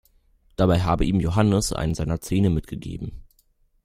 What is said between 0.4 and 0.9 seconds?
Dabei